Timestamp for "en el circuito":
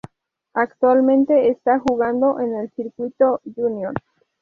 2.39-3.39